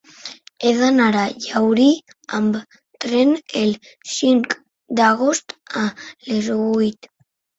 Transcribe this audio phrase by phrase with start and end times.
[0.67, 1.89] He d'anar a Llaurí
[2.37, 2.57] amb
[3.05, 3.75] tren el
[4.15, 4.55] cinc
[5.01, 5.83] d'agost a
[6.31, 7.09] les vuit.